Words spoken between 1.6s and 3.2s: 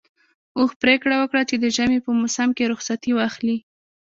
ژمي په موسم کې رخصتي